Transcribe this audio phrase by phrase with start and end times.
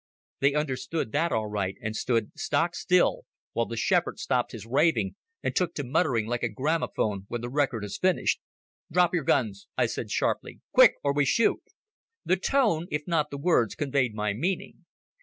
[0.39, 3.21] They understood that all right and stood stock still,
[3.53, 7.51] while the shepherd stopped his raving and took to muttering like a gramophone when the
[7.51, 8.39] record is finished.
[8.91, 10.59] "Drop your guns," I said sharply.
[10.73, 11.61] "Quick, or we shoot."
[12.25, 14.85] The tone, if not the words, conveyed my meaning.